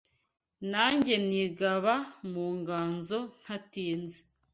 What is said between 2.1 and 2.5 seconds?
mu